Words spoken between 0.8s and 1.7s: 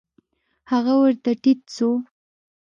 ورته ټيټ